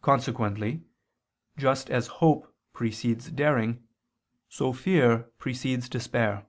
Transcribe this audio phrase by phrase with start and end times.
[0.00, 0.84] Consequently
[1.56, 3.82] just as hope precedes daring,
[4.48, 6.46] so fear precedes despair.